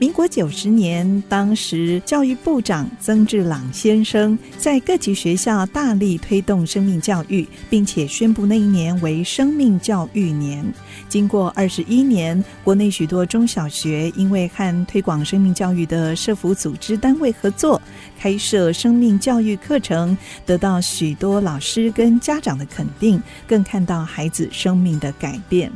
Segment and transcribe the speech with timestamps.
[0.00, 10.64] 民国九十年，当时教育部长曾志朗先生在各级学校大力推动生命教育，并且宣布那一年为生命教育年。
[11.08, 17.80] 经过二十一年，国内许多中小学因为和推广生命教育的社福组织单位合作，
[18.24, 25.70] 开设生命教育课程，得到许多老师跟家长的肯定，更看到孩子生命的改变。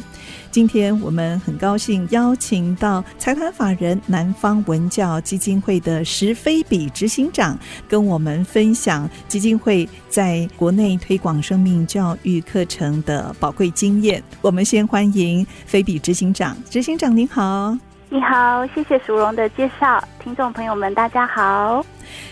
[0.50, 14.22] 今天我们很高兴邀请到财团法人南方文教基金会的石菲比执行长，跟我们分享基金会在国内推广生命教育课程的宝贵经验。
[14.40, 17.76] 我们先欢迎菲比执行长，执行长您好。
[18.10, 21.84] 你好，谢谢淑荣的介绍，听众朋友们大家好。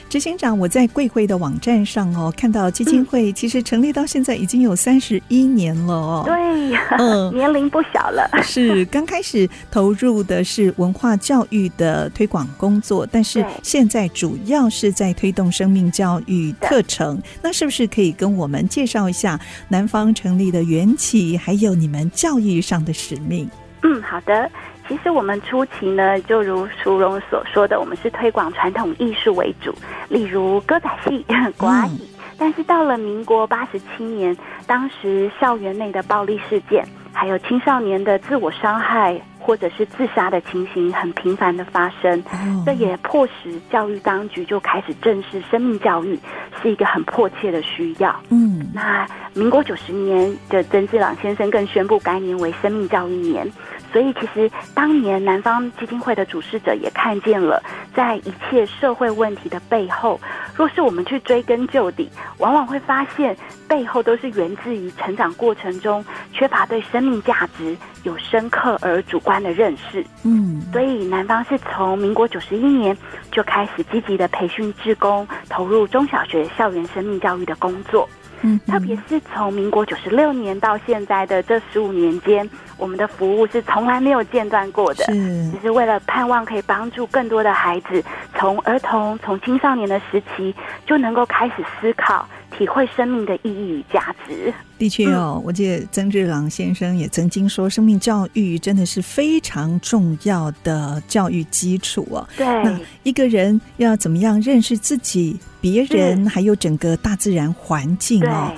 [0.09, 6.23] 执行长，我在贵会的网站上哦，看到基金会其实成立到现在已经有三十一年了哦。
[6.25, 8.27] 对，嗯， 年龄不小了。
[8.43, 17.21] 是刚开始投入的是文化教育的推广工作，但是现在主要是在推动生命教育课程。
[17.43, 23.47] 那是不是可以跟我们介绍一下南方成立的缘起，还有你们教育上的使命？
[23.83, 24.51] 嗯，好的。
[24.89, 29.75] 其实我们初期呢，就如淑荣所说的，我们是推广传统艺术为主，
[30.09, 31.25] 例如歌仔戏、
[31.57, 32.01] 国阿姨。
[32.39, 42.23] 但是到了民国八十七年，当时校园内的暴力事件，还有青少年的自我伤害或者是自杀的情形很频繁的发生，
[42.67, 46.19] 这也迫使教育当局就开始正视生命教育
[46.61, 48.15] 是一个很迫切的需要。
[48.29, 53.51] 嗯，那民国九十年的曾志朗先生更宣布该年为生命教育年。
[53.93, 57.63] 所以，其实当年南方基金会的主事者也看见了，
[57.95, 60.21] 在一切社会问题的背后，
[60.55, 70.05] 若是我们去追根究底，往往会发现背后都是源自于成长过程中缺乏对生命价值有深刻而主观的认识。
[70.25, 72.97] 嗯，所以南方是从民国九十一年
[73.31, 78.09] 就开始积极的培训志工，投入中小学校园生命教育的工作。
[78.43, 82.49] 嗯，特别是从民国九十六年到现在的这十五年间。
[82.79, 85.13] 我们的服务是从来没有间断过的，是
[85.51, 88.05] 只是为了盼望可以帮助更多的孩子，
[88.35, 90.55] 从儿童、从青少年的时期
[90.85, 94.53] 就能够开始思考、体会生命的意义与价值。
[94.79, 102.29] 的确哦，我记得曾志朗先生也曾经说，生命教育真的是非常重要的教育基础哦。
[102.37, 108.53] 对，那一个人要怎么样认识自己、别人，还有整个大自然环境哦，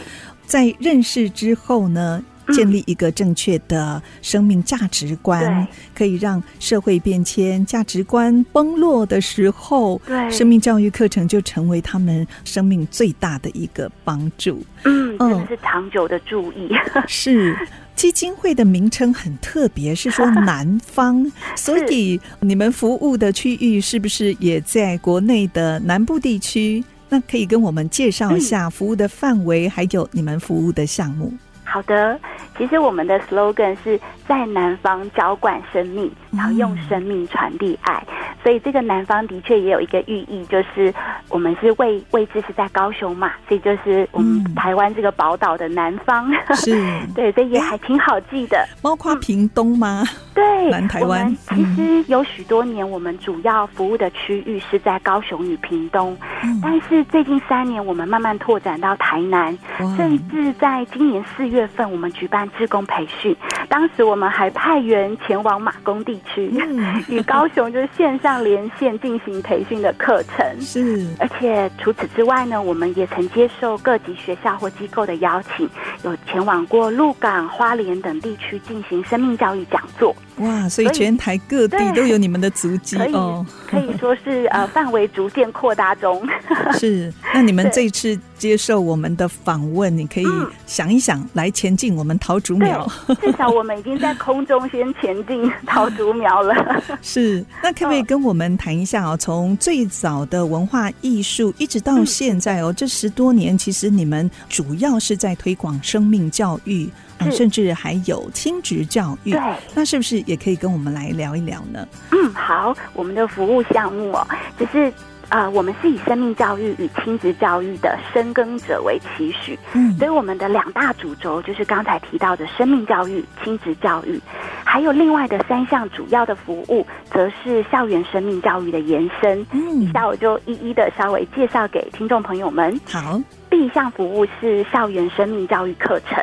[0.46, 2.22] 在认识之后呢，
[2.52, 14.62] 建立一个正确的生命价值观，嗯、可以让社会变迁、价值观崩落的时候，对生命教育课程就成为他们生命最大的一个帮助。
[14.84, 16.68] 嗯，真的是长久的注意。
[16.94, 17.56] 嗯、是
[17.94, 26.84] 基金会的名称很特别，是说 南方，所以你们服务的区域是不是也在国内的南部地区？
[27.10, 31.32] 那可以跟我们介绍一下服务的范围，嗯、还有你们服务的项目。
[31.78, 32.18] 好的，
[32.56, 38.02] 其实我们的 slogan 是在南方浇灌生命，然后用生命传递爱。
[38.42, 40.92] 所以这个南方的确也有一个寓意，就是
[41.28, 46.32] 我们是位位置是在高雄嘛，所以就是我们台湾这个宝岛的南方。
[46.56, 46.72] 是，
[47.14, 48.66] 对，所以也还挺好记的。
[48.82, 50.02] 包括屏东吗？
[50.34, 51.32] 对，南台湾。
[51.48, 56.16] 其实有许多年，我们主要服务的区域是在高雄与屏东，
[56.60, 59.56] 但是最近三年，我们慢慢拓展到台南，
[59.96, 63.36] 甚至在今年四月份，我们举办志工培训。
[63.68, 66.50] 当时我们还派员前往马公地区，
[67.08, 68.38] 与高雄就是线上。
[68.38, 75.68] 连线进行培训的课程是，而且除此之外呢，我们也曾接受各级学校或机构的邀请，
[76.04, 80.14] 有前往过鹿港、花莲等地区进行生命教育讲座。
[80.40, 86.26] 哇，所以全台各地都有你们的足迹哦，可以说是呃 范围逐渐扩大中。
[86.78, 90.26] 是，那你们这一次接受我们的访问，你可以
[90.66, 92.86] 想一想，来前进我们桃竹苗。
[93.20, 96.82] 至少我们已经在空中先前进桃竹苗了。
[97.02, 99.16] 是，那可不可以跟我们谈一下哦？
[99.16, 106.88] 从最早的文化艺术一直到现在哦，这十多年，其实你们主要是在推广生命教育。
[107.20, 109.40] 嗯、甚至还有亲职教育，对，
[109.74, 111.88] 那是不是也可以跟我们来聊一聊呢？
[112.12, 114.24] 嗯，好，我们的服务项目哦，
[114.58, 114.92] 就是。
[115.30, 124.18] 啊、呃，我们是以生命教育与亲子教育的深耕者为期许，嗯，所以我们的两大主轴就是刚才提到的生命教育、亲子教育，
[124.64, 129.46] 还有另外的三项主要的服务，则是校园生命教育的延伸。
[129.52, 132.80] 嗯，以下我就一一的稍微介绍给听众朋友们。
[132.90, 133.20] 好，
[133.50, 136.18] 第一项服务是校园生命教育课程，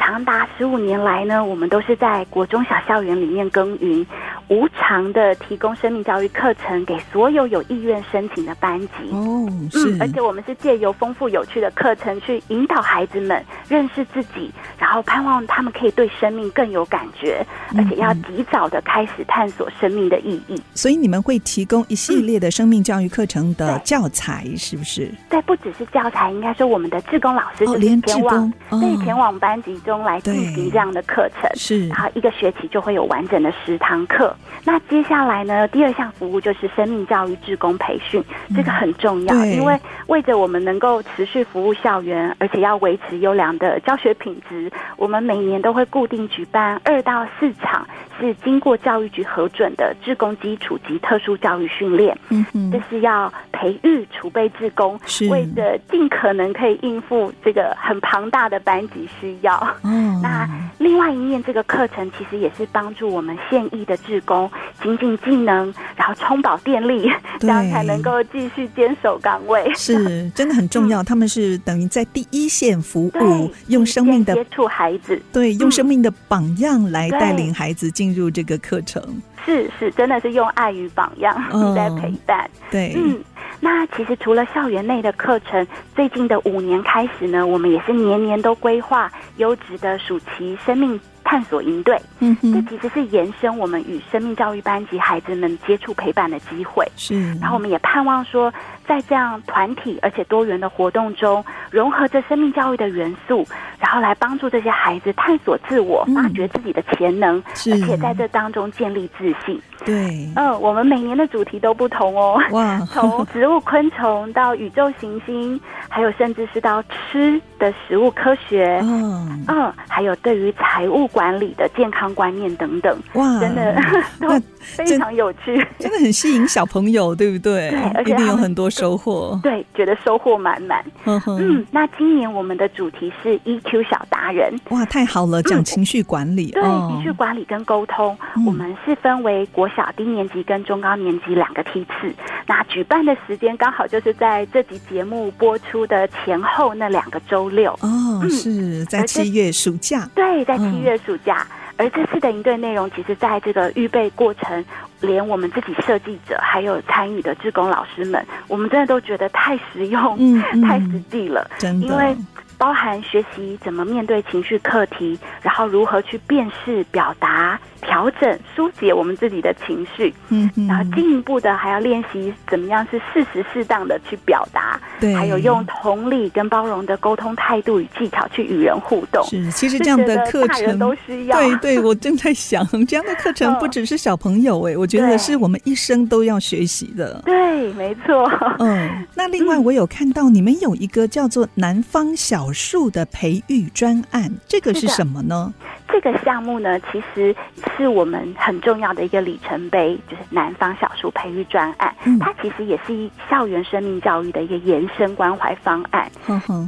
[0.00, 4.04] 长达十五年来呢，我们都是在国中小校园里面耕耘。
[4.48, 17.46] 无偿的提供生命教育课程给所有有意愿申请的班级哦，是，嗯，而且我们是借由丰富有趣的课程去引导孩子们认识自己，然后盼望他们可以对生命更有感觉，
[17.76, 20.60] 而且要及早的开始探索生命的意义。
[20.74, 25.08] 所以你们会提供一系列的生命教育课程的教材，是不是？
[25.28, 34.32] 对，不只是教材，应该说我们的志工老师就是前往，对，前往班级中来进行这样的课程，是，然后一个学期就会有完整的十堂课。
[34.64, 35.66] 那接下来呢？
[35.68, 38.22] 第二项服务就是生命教育志工培训，
[38.54, 39.76] 这个很重要，因为
[40.06, 47.84] 为着我们能够持续服务校园，而且要维持优良的教学品质，我们每年都会固定举办二到四场
[48.20, 52.16] 是经过教育局核准的志工基础及特殊教育训练。
[52.28, 54.98] 嗯嗯，这是要培育储备志工，
[55.30, 59.76] 为着尽可能可以应付这个很庞大的班级需要。
[59.82, 64.50] 嗯，那另外一面，这个课程其实也是帮助我们现役的志工。
[64.82, 69.70] 精进技能，然后充饱电力，这样才能够继续坚守岗位。
[69.74, 71.02] 是，真的很重要。
[71.02, 79.02] 嗯、他们是等于在第一线服务，用生命的接触孩子，对，用生命的榜样来带领孩子进入这个课程。
[79.44, 81.34] 是是，真的是用爱与榜样
[81.74, 82.44] 在陪伴。
[82.44, 83.18] 哦、对，嗯，
[83.58, 91.00] 那其实除了校园内的课程，最近的五年开始呢，我们也是年年都规划优质的暑期生命
[91.30, 96.84] 探索营队，嗯，这其实是延伸我们与生命教育班级孩子们接触陪伴的机会。
[96.96, 98.52] 是，然后我们也盼望说，
[98.84, 103.46] 在这样团体而且多元的活动中，融合着生命教育的元素，
[103.78, 109.62] 然后来帮助这些孩子探索自我，发掘自己的潜能，而且在这当中建立自信。
[109.84, 112.40] 对，嗯，我们每年的主题都不同哦。
[112.52, 122.96] 哇， 从植物、昆虫到宇宙行星，还有甚至是到吃的食物科学，嗯嗯，还有对于财务管理的健康观念等等。
[123.14, 123.74] 哇，真的
[124.20, 124.28] 都
[124.60, 127.70] 非常有趣，真的很吸引小朋友，对不对？
[127.70, 129.38] 对，而且一定有很多收获。
[129.42, 130.84] 对，觉得收获满满。
[131.04, 134.54] 嗯，那今年我们的主题是 EQ 小达人。
[134.70, 136.50] 哇，太好了，讲情绪管理。
[136.50, 138.16] 对，情绪管理跟沟通，
[138.46, 142.14] 我们是分为国小低年级跟中高年级两个梯次，
[142.46, 151.46] 那举办的时间刚好就是在这集节目播出的前后那两个周六哦，是在七月暑假，对，在七月暑假。
[151.50, 154.62] 嗯、而这次的营队内容，其实在这个预备过程，
[155.00, 160.18] 连我们自己设计者还有参与的志工老师们，我们真的都觉得太实用、
[160.68, 162.14] 太实际了，真的，因为。
[162.60, 179.24] 包含学习怎么面对情绪课题，然后如何去辨识、表达、调整、疏解我们自己的情绪，嗯，然后进一步的还要练习怎么样是适时适当的去表达，对，还有用同理跟包容的沟通态度与技巧去与人互动。
[179.24, 181.38] 是，其实这样的课程都需要。
[181.38, 187.22] 对对，我正在想，这样的课程不只是小朋友哎，我觉得是我们一生都要学习的。
[187.24, 188.30] 对，没错。
[188.58, 195.52] 嗯，那另外我有看到你们有一个叫做南方小树的培育专案，这个是什么呢？
[195.92, 197.34] 这个项目呢，其实
[197.76, 201.94] 是我们很重要的一个里程碑，就是南方小树培育专案。
[202.04, 206.10] 嗯、它其实也是一校园生命教育的一个延伸关怀方案。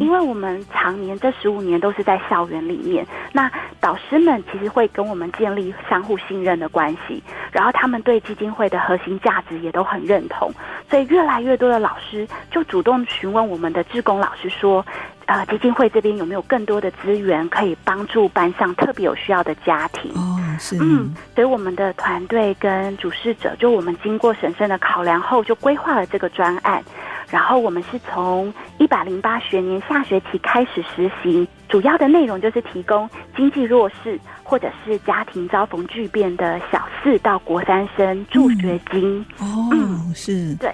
[0.00, 10.50] 因为我们常年这十五年都是在校园里面，那导师们其实会跟我们建立相互信任的关系，然后他们对基金会的核心价值也都很认同，
[10.90, 14.84] 所以越来越多的老师就主动询问我们的志工老师说。
[15.26, 20.12] 呃，基金会这边有没有更多的资源可以帮助班上特别有需要的家庭？
[20.14, 26.82] 哦，是，嗯，所以我们的团队跟主事者，就我们经过审慎的考量后，就规划了这个专案。
[27.30, 39.24] 然后我们是从一百零八学年下学期开始实行，主要的内容就是提供经济弱势或者是家庭遭逢巨变的小四到国三生助学金。
[39.40, 40.70] 嗯、哦，嗯，是，对。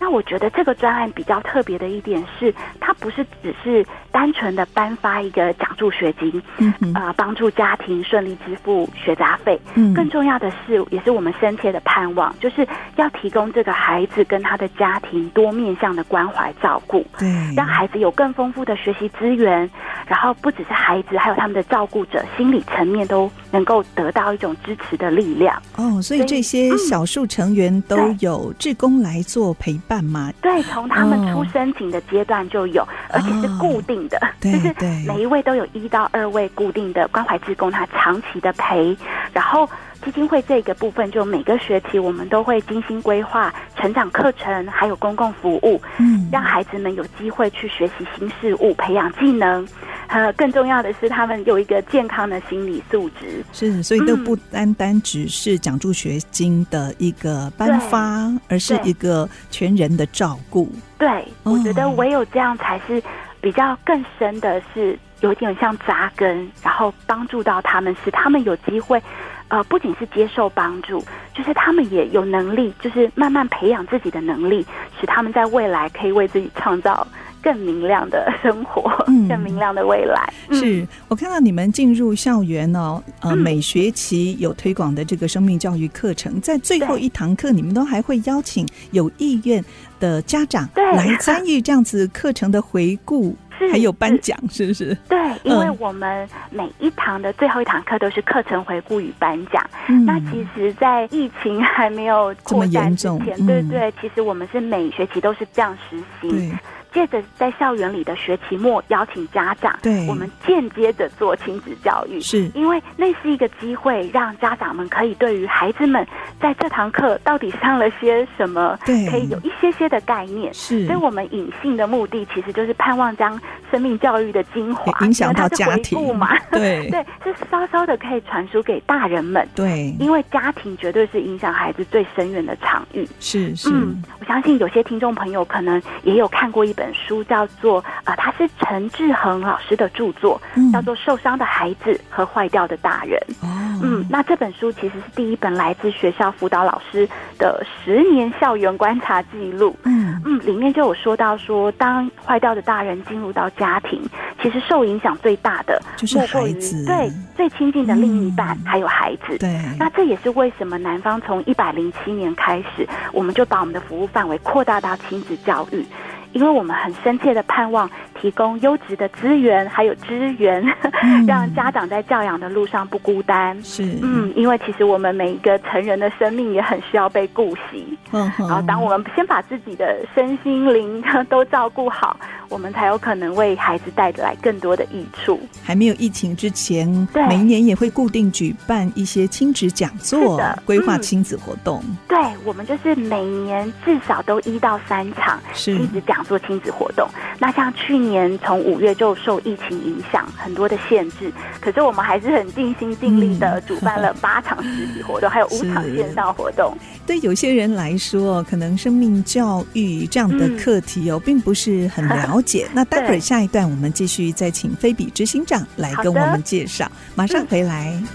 [0.00, 3.84] 那我觉得这个专案比较特别的一点是，它不是只是
[4.20, 9.58] 单纯的颁发一个奖助学金，嗯帮助家庭顺利支付学杂费。
[9.76, 19.70] 嗯，更重要的是，也是我们深切的盼望，就是要提供这个孩子跟他的家庭多面向的关怀照顾，对，让孩子有更丰富的学习资源，
[20.06, 25.56] 然后不只是孩子，还有他们的照顾者，心理层面都能够得到一种支持的力量。
[25.76, 30.30] 哦，所以这些小数成员都有志工来做陪伴吗？
[30.42, 34.74] 对，从他们出申请的阶段就有，而且是固定的，就是
[35.06, 38.94] 每一位都有一到二位固定的关怀志工，他长期的陪，
[39.32, 39.66] 然后。
[40.02, 49.68] 基金会这个部分，就每个学期我们都会精心规划成长课程，还有公共服务，嗯，让孩子们有机会去学习新事物，培养技能。
[50.06, 53.44] 呃，更重要的是，他们有一个健康的心理素质。
[53.52, 60.72] 是，所以都不单单只是奖助学金的一个颁发，嗯，而是一个全人的照顾。
[60.96, 63.02] 对，我觉得唯有这样才是
[63.40, 69.02] 比较更深的是，有点像扎根，然后帮助到他们，使他们有机会。
[69.48, 71.04] 呃，不仅是接受帮助，
[71.34, 74.64] 就是他们也有能力，就是慢慢培养自己的能力，
[75.00, 77.04] 使他们在未来可以为自己创造
[77.42, 80.32] 更明亮的生活，嗯、 更明亮的未来。
[80.52, 89.64] 是我看到你们进入校园哦，呃，每学期有推广的这个生命教育课程，在最后一堂课，你们都还会邀请有意愿
[90.00, 93.36] 的家长来参与这样子课程的回顾。
[93.70, 94.96] 还有颁奖是不是？
[95.06, 99.62] 对，因为我们每一堂的最后一堂课都是课程回顾与颁奖。
[99.86, 100.02] 嗯。
[100.06, 106.58] 那其实，在疫情还没有扩散之前，嗯，对对，其实我们是每学期都是这样实行。
[106.92, 112.50] 借着在校园里的学期末邀请家长，对，我们间接的做亲子教育，是。
[112.54, 116.06] 因为那是一个机会，让家长们可以对于孩子们
[116.40, 120.52] 在这堂课到底上了些什么，对，可以有一些些的概念。
[120.52, 126.14] 是，所以我们隐性的目的其实就是盼望将生命教育的精华影响到家庭。
[126.16, 126.80] 嘛， 对。
[126.90, 133.06] 对，是稍稍的可以传输给大人们，对，因为家庭绝对是影响孩子最深远的场域。
[133.20, 143.20] 是是，嗯，我相信有些听众朋友可能也有看过一本书叫做呃，他是陈志恒老师的著作，嗯、叫做《受伤的孩子和坏掉的大人》。
[143.46, 147.06] 哦、嗯，那这本书其实是第一本来自学校辅导老师
[147.38, 149.76] 的十年校园观察记录。
[149.84, 154.02] 嗯嗯，里面就有说到说，当坏掉的大人进入到家庭，
[154.42, 159.36] 其实受影响最大的就是孩子，对最亲近的另一半、嗯、还有孩子。
[159.38, 165.84] 对，那这也是为什么南方从一百零七年开始，我们就把我们的服务范围扩大到亲子教育。
[166.32, 170.62] 因为我们很深切的盼望提供优质的资源，还有支援，
[171.02, 173.60] 嗯、让家长在教养的路上不孤单。
[173.62, 177.98] 是，嗯，因为其实我们每一个成人的生命也很需要被顾惜。
[178.12, 182.16] 嗯，然后当我们先把自己的身心灵 都照顾好，
[182.48, 185.40] 我们才有可能为孩子带来更多的益处。
[185.64, 191.82] 还没有疫情之前，对，每一年也会固定举办一些亲子讲座，规划亲子活动。
[191.88, 196.19] 嗯、对，我们就是每年至少都一到三场亲子讲。
[196.24, 197.08] 做亲子活动，
[197.38, 206.76] 那像去年从五月就受疫情影响，很多的限制，可是我们还是很尽心尽力的主办了 八场实体活动，嗯、还有五场线上活动。
[207.06, 212.68] 对有些人来说，可能生命教育这样的课题哦，嗯、并不是很了解。
[212.74, 217.92] 那待会儿下一段，我们继续再请菲比执行长来跟我们介绍，马上回来。
[217.96, 218.08] 嗯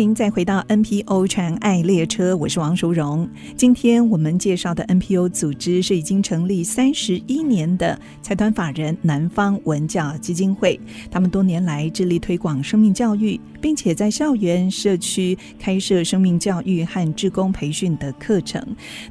[0.00, 3.28] 您再回到 NPO 传爱列车，我是王淑荣。
[3.54, 10.80] 今天我们介绍的 NPO 组织是已经成立三十一年的财团法人南方文教基金会，
[11.10, 13.38] 他们多年来致力推广生命教育。
[13.60, 18.58] 并且在校园、社区开设生命教育和志工培训的课程。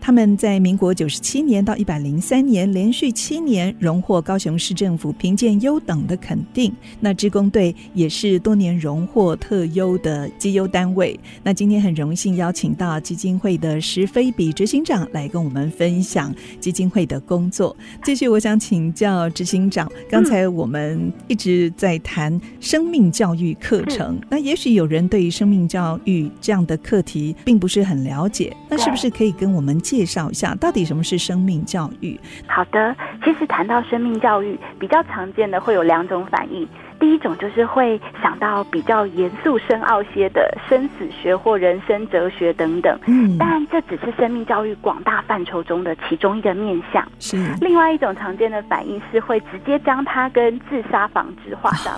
[0.02, 6.74] 他们在民国九十七年到一百零三年连续七年荣获高雄市政府评鉴优等的肯定。
[7.00, 11.20] 那志工队也是多年荣获特优的绩优单位。
[11.44, 17.76] 那今天很荣幸邀请到基金会的石飞比执行长来跟我们分享基金会的工作。
[18.04, 32.20] 继续，我想请教执行长，刚才我们一直在谈生命教育课程，那也许有人对于生命教育这样的课题并不是很了解，那是不是可以跟我们介绍一下，到底什么是生命教育？
[32.48, 36.68] 好的，其实谈到生命教育，比较常见的会有两种反应。
[37.00, 47.08] 第一种就是会想到比较严肃深奥些的生死学或人生哲学等等，嗯，但这只是生命教育广大范畴中的其中一个面向。
[47.20, 51.94] 是，另外一种常见的反应是会直接将它跟自杀防治画上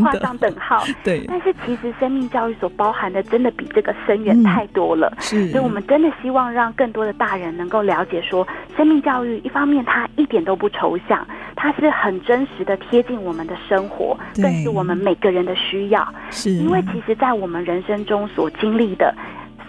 [0.00, 0.84] 画上等号。
[1.02, 5.12] 对，但是其实生命教育所包含的真的比这个深远太多了。
[5.18, 8.46] 是，所以我们真的希望让更多的大人能够了解说，
[8.76, 14.16] 生命教育一方面它一点都不抽象，它是很真实的贴近我们的生活。
[14.44, 16.50] 更是我们每个人的需要，是。
[16.50, 19.14] 因为其实，在我们人生中所经历的，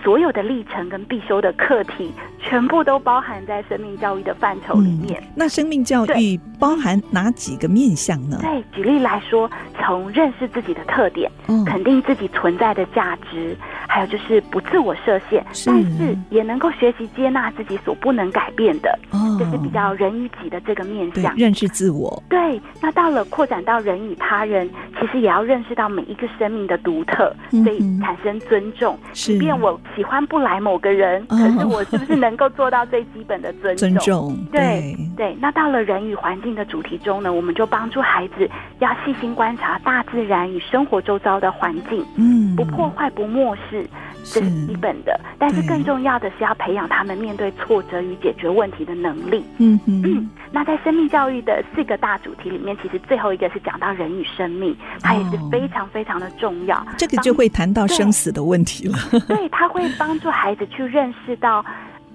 [0.04, 5.20] 所有的历程跟必修的课题，全部都包含在生命教育的范畴里面。
[5.22, 8.38] 嗯、那生命教育包含哪几个面向呢？
[8.42, 9.50] 对，举例来说，
[9.82, 13.58] 从认识自己的特点，嗯、肯定自己存在的价值，
[13.96, 22.22] 还有就是不自我设限，是但是也能够学习接纳自己所不能改变的，哦、就是比较人与己的这个面向，认识自我。
[22.28, 29.00] 对，那到了扩展到人与他人，其实也要认识到每一个生命的独特，所以产生尊重。
[29.14, 33.90] 是即便我喜欢不来某个人，哦、可是我是不是能够做到最基本的尊重？
[33.94, 35.34] 尊重，对对。
[35.40, 38.50] 那到了人与环境的主题中呢，我们就帮助孩子
[38.80, 43.85] 要细心观察大自然与生活周遭的环境，嗯，不破坏，不漠视。
[44.24, 49.46] 这是基本的，是但是更重要的是要培养他们面对挫折与解决问题的能力。
[49.60, 56.86] 嗯哼嗯，那在生命教育的四个大主题里面，其实最后一个是讲到人与生命，它也是非常非常的重要。
[56.98, 58.98] 这个就会谈到生死的问题了。
[59.12, 61.64] 对，对，他会帮助孩子去认识到。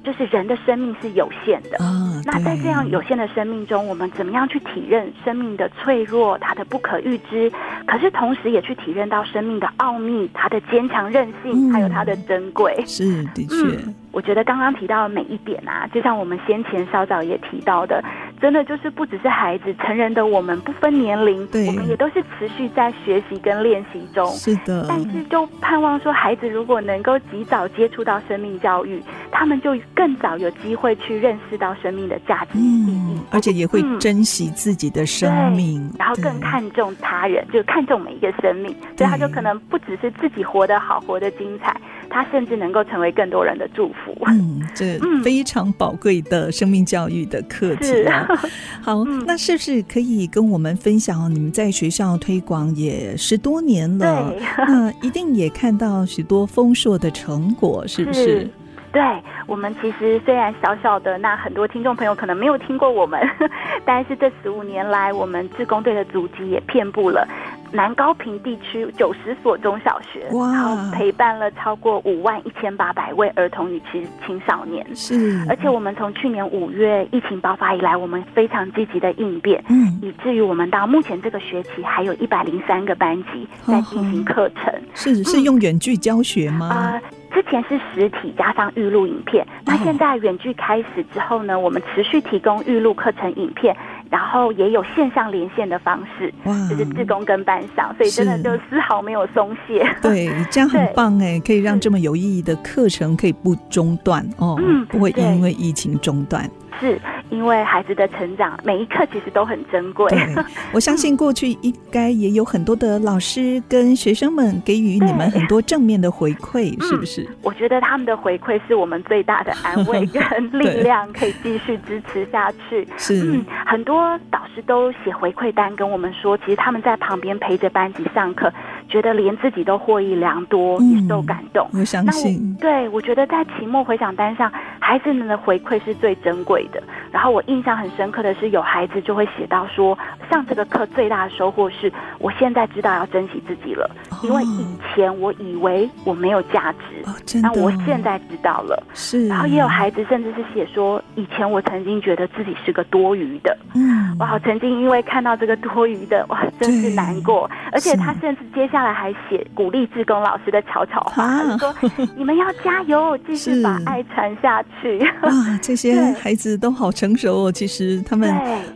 [0.02, 7.52] 就是人的生命是有限的，哦、那在这样有限的生命中，我们怎么样去体认生命的脆弱，它的不可预知？
[7.86, 12.82] 可是同时也去体验到生命的奥秘，它的坚强韧性，嗯、还有它的珍贵。
[12.86, 13.56] 是的确。
[13.56, 18.02] 嗯我觉得刚刚提到的每一点啊，就像我们先前稍早也提到的，
[18.40, 24.26] 真的就是不只是孩子，成人的我们不分年龄，对我们也都是持续在学习跟练习中。
[24.32, 24.86] 是的。
[24.88, 41.76] 但是就盼望说，孩子如果能够及早接触到生命教育，他们就更早有机会去认识到生命的价值意义，嗯，而且也会珍惜自己的生命，嗯，然后更看重他人，就看重每一个生命，所以他就可能不只是自己活得好，活得精彩。
[42.10, 44.14] 他甚至能够成为更多人的祝福。
[44.26, 48.26] 嗯，这非常宝贵的生命教育的课题啊。
[48.82, 51.32] 好，嗯、那是不是可以跟我们分享？
[51.34, 58.40] 你们在学校推广也十多年了，对那一定也看到许多丰硕的成果，是不是？
[58.40, 58.50] 是
[58.92, 59.00] 对，
[59.46, 63.20] 我们其实虽然小小的，那很多听众朋友可能没有听过我们，
[63.86, 67.24] 但是这十五年来，我们志工队的足迹也遍布了。
[67.72, 74.84] 南高屏地区九十所中小学，哇然后陪伴了超过五万一千八百位儿童与其青少年。
[74.94, 84.72] 是，而且我们从去年五月疫情爆发以来，我们非常积极的应变，嗯，以至于我们到目前这个学期还有一百零三个班级在进行课程。
[84.94, 86.66] 是是用远距教学吗？
[86.66, 87.00] 啊、嗯。
[87.00, 93.74] 呃之前是实体加上预录影片，那现在远距开始之后呢，我们持续提供预录课程影片，
[94.10, 96.52] 然后也有线上连线的方式，哇。
[96.68, 99.88] 就是志工跟班上，所以真的就丝毫没有松懈。
[100.02, 106.50] 对，这样很棒哎，可以让这么有意义的课程可以不中断哦，嗯，不会因为疫情中断。
[106.78, 110.10] 是因为孩子的成长，每一刻其实都很珍贵。
[110.72, 117.26] 我相信过去应该也有很多的老师跟学生们给予你们很多正面的回馈，是不是？
[117.42, 120.22] 我觉得他们的回馈是我们最大的安慰跟
[120.58, 122.86] 力量，可以继续支持下去。
[122.96, 128.52] 是，嗯，很多导师都写回馈单跟我们说，其实他们在旁边陪着班级上课，
[128.88, 131.68] 觉得连自己都获益良多，嗯、也受感动。
[131.72, 134.50] 我相信，对我觉得在期末回响单上，
[134.90, 136.82] 孩子们的回馈是最珍贵的。
[137.12, 139.96] 然后我印象很深刻的是，有孩子就会写到说，
[140.30, 143.88] 上这个课最大的收获是，我现在知道要珍惜自己了，
[144.22, 148.82] 因为以前我以为我没有价值，那我现在知道了。
[148.94, 157.48] 是，然后也有孩子甚至是写说，以前我曾经觉得自己是个多余的，嗯，哇，曾经因为看到这个多余的，哇，真是难过。
[157.72, 161.74] 而且他甚至接下来还写鼓励志工老师的悄悄话，说
[162.16, 164.98] 你们要加油， 继续把爱传下去。
[165.22, 165.30] 哇，
[165.62, 166.70] 这些 孩子都。
[166.70, 167.52] 好成熟哦！
[167.52, 168.30] 其实他们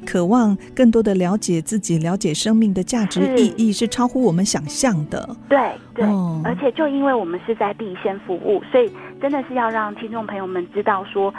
[0.06, 5.36] 渴望更多的了解自己，了解生命的价值意义是超乎我们想象的。
[5.46, 5.58] 对
[5.94, 6.06] 对，
[6.42, 11.34] 而且就因为我们是在第一线服务，所以真的是要让听众朋友们知道说。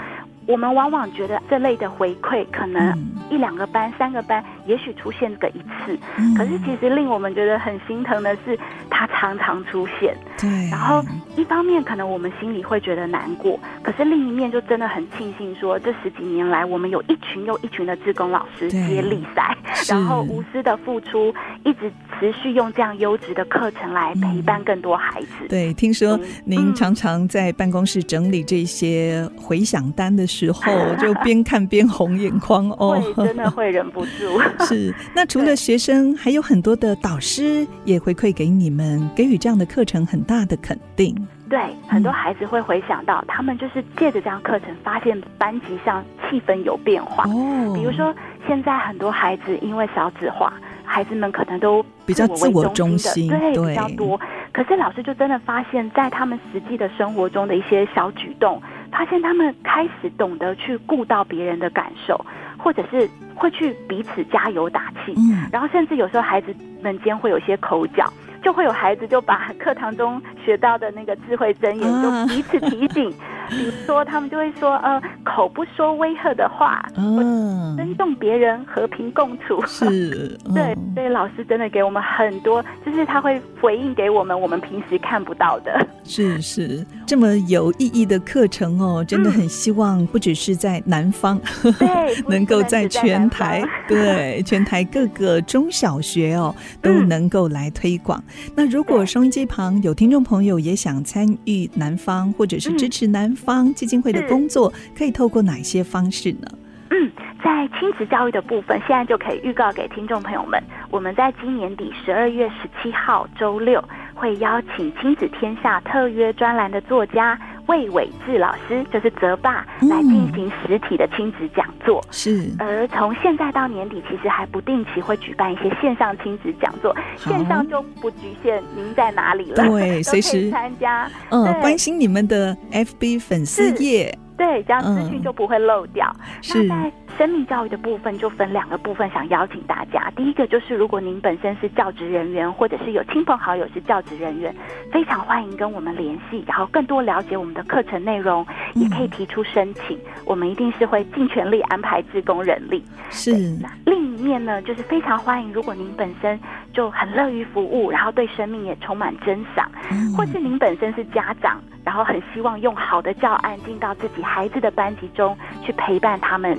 [0.48, 2.98] 我们往往觉得这类的回馈，可能
[3.30, 5.98] 一两个班、三个班，也许出现个一次。
[6.38, 8.58] 可是其实令我们觉得很心疼的是，
[8.90, 10.16] 它常常出现。
[10.38, 10.50] 对。
[10.70, 11.04] 然后
[11.36, 19.56] 一方面可能我们心里会觉得难过，可是另一面就真的很庆幸，说这十几年来，我们有一群又一群的志工老师接力赛，
[19.90, 25.48] 然后无私的付出，一直持续用这样优质的课程来陪伴更多孩子。
[25.50, 30.64] 对，听说您常常在办公室整理这些回响单的时候。
[31.00, 34.42] 就边看边红眼眶哦，真的会忍不住。
[34.66, 41.16] 是，那除了学生，还有很多的导师也回馈给你们，给予这样的课程很大的肯定。
[41.50, 47.26] 对，很多孩子会回想到，他们就是借着这样课程，发现班级上气氛有变化。
[47.26, 48.16] 哦，比如说
[48.48, 50.54] 现在很多孩子因为少子化，
[50.96, 54.18] 孩子们可能都比较自我中心，的，对比较多。
[54.54, 58.62] 可是老师就真的发现，在他们实际的生活中的一些小举动，
[58.94, 62.26] 发现他们开始懂得去顾到别人的感受，
[62.58, 65.14] 或者是会去彼此加油打气。
[65.18, 68.10] 嗯，然后甚至有时候孩子们间会有些口角。
[68.42, 73.12] 就会有孩子就把课堂中学到的那个智慧箴言，就彼此提醒。
[73.50, 85.88] 比如说，他们就会说：“呃，口不说威吓的话，嗯，尊重别人，和平共处。”是， 对，所以老师真的给我们很多，就是他会回应给我们我们平时看不到的。
[86.04, 91.40] 是是，这么有意义的课程哦，真的很希望不只是在南方，
[91.80, 98.24] 对， 能够在全台，对，全台各个中小学哦都能够来推广。
[98.56, 106.48] 那如果收音机旁有听众朋友也想参与南方，或者是支持南方基金会的工作，可以透过哪些方式呢？
[106.90, 107.12] 嗯，
[107.44, 117.38] 在亲子教育的部分，现在就可以预告给听众朋友们，我们在今年底十二月十七号周六会邀请亲子天下特约专栏的作家。
[117.68, 122.50] 魏伟志老师就是泽爸来进行实体的亲子讲座，嗯、是。
[122.60, 131.10] 而从现在到年底，其实还不定期会举办一些线上亲子讲座，线上就不局限您在哪里了，对， 随时参加。
[131.30, 136.14] 嗯，关心你们的 FB 粉丝页，对，这样资讯就不会漏掉。
[136.20, 136.70] 嗯、是。
[137.18, 140.12] 生命教育的部分就分两个部分，想邀请大家。
[140.18, 144.54] 第一个就是，如果您本身是教职人员，或者是有亲朋好友是教职人员，
[144.92, 149.96] 非常欢迎跟我们联系，然后更多了解我们的课程内容，也可以提出申请。
[149.98, 152.84] 嗯、我们一定是会尽全力安排志工人力。
[153.10, 153.32] 是。
[153.62, 156.38] 那另一面呢，就是非常欢迎，如果您本身
[156.76, 166.56] 就很乐于服务，然后对生命也充满珍赏，嗯、或是您本身是家长，然后很希望用好的教案进到自己孩子的班级中去陪伴他们。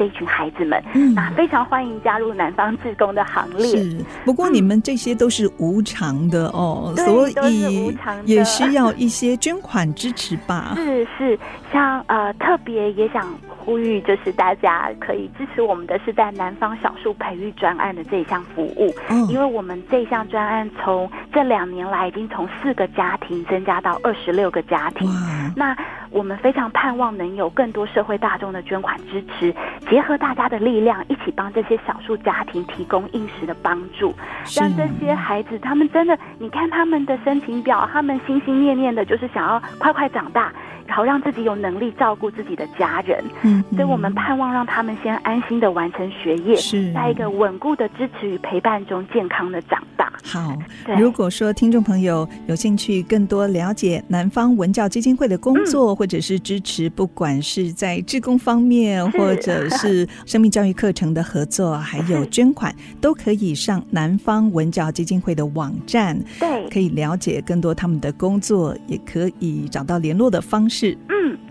[0.00, 3.66] 这一群孩子们，嗯，那非常欢迎加入南方志工的行列。
[3.66, 10.72] 是，不过你们这些都是无偿的哦，嗯、所以也需要一些捐款支持吧。
[10.80, 11.38] 是是，
[11.70, 25.52] 像呃，特别也想呼吁，就是大家可以支持我们的是在南方小树培育专案的这一项服务，嗯，因为我们这一项专案从这两年来已经从四个家庭增加到二十六个家庭，哇。
[25.54, 25.76] 那
[26.10, 29.54] 我们非常盼望能有更多社会大众的捐款支持。
[29.90, 34.14] 结合大家的力量，一起帮这些少数家庭提供应时的帮助，
[34.56, 40.52] 让这些孩子他们真的，你看他们的申请表，他们心心念念的就是想要快快长大。
[40.86, 46.92] 然后让自己有能力照顾自己的家人，嗯，所以我们盼望让他们先安心的完成学业，是。
[46.92, 50.12] 在一个稳固的支持与陪伴中健康的长大。
[50.24, 50.52] 好，
[50.98, 70.80] 如果说听众朋友有兴趣更多了解南方文教基金会的工作，嗯、或者是支持，不管是在志工方面，或者是生命教育课程的合作，还有捐款，都可以上南方文教基金会的网站，对，可以了解更多他们的工作，也可以找到联络的方式。
[70.80, 70.98] 是，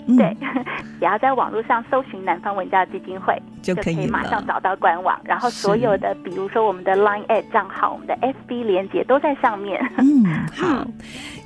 [0.07, 0.37] 嗯，对，
[0.99, 9.79] 只要在网络上搜寻南方文教基金会，就可以马上找到官网，然后所有的，比如说我们的 Line at 账号、我们的 FB 连接都在上面。
[9.97, 10.85] 嗯，好。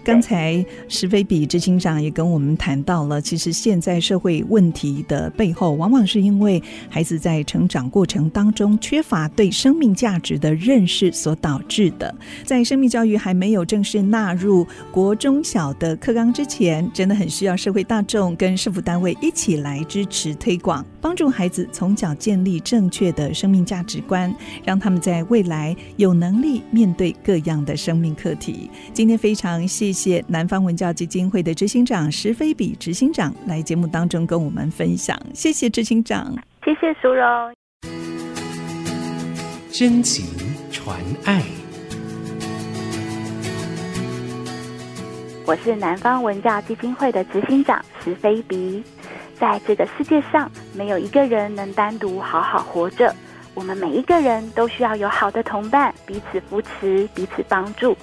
[0.06, 12.14] 刚才石飞比执行长也跟我们谈到了，其实现在社会问题的背后，往往是因为孩子在成长过程当中缺乏对生命价值的认识所导致的。
[12.44, 28.70] 在生命教育还没有正式纳入国中小的课纲之前，真的很需要社会大众跟社福单位一起来支持推广，帮助孩子从小建立正确的生命价值观，让他们在未来有能力面对各样的生命课题。
[28.92, 29.84] 今天非常谢。
[29.84, 37.54] 谢谢南方文教基金会的执行长石飞比执行长来节目当中跟我们分享，谢谢执行长，谢谢苏荣，
[39.70, 40.26] 真情
[40.72, 41.44] 传爱。
[45.46, 48.82] 我是南方文教基金会的执行长石菲比，
[49.40, 53.14] 在这个世界上，没有一个人能单独好好活着，
[53.54, 57.96] 我们每一个人都需要有好的同伴，彼此扶持，彼此帮助。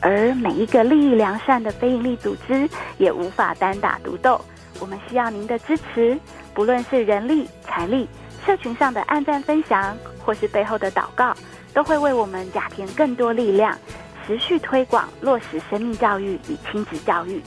[0.00, 2.68] 而每一个利益良善的非营利组织
[2.98, 4.40] 也无法单打独斗，
[4.80, 6.18] 我们需要您的支持，
[6.52, 8.08] 不论是人力、财力、
[8.44, 11.32] 社群上的按赞分享，或是背后的祷告，
[11.72, 13.78] 都会为我们加添更多力量，
[14.26, 17.40] 持续推广落实生命教育与亲子教育。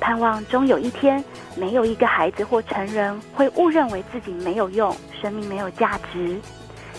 [0.00, 1.22] 盼望终有一天，
[1.56, 6.36] 没有一个孩子或成人会误认为自己没有用，生命没有价值。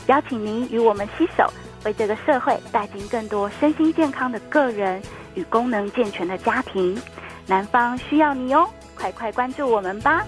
[0.07, 1.51] 邀请您与我们携手。
[1.85, 5.01] 为这个社会带进更多身心健康的个人
[5.33, 7.01] 与功能健全的家庭，
[7.47, 8.67] 南方需要你哦！
[8.95, 10.25] 快快关注我们吧。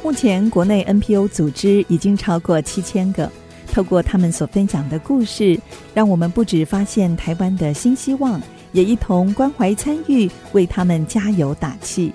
[0.00, 3.28] 目前国内 NPO 组织已经超过七千个，
[3.72, 5.58] 透过他们所分享的故事，
[5.92, 8.40] 让我们不止发现台湾的新希望，
[8.72, 12.12] 也一同关怀参与，为他们加油打气。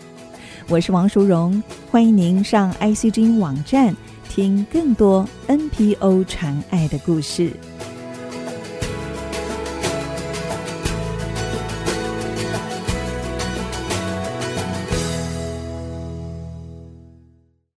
[0.70, 1.62] 我是王淑荣，
[1.92, 3.96] 欢迎您上 ICG 网站
[4.30, 7.52] 听更多 NPO 传爱的故事。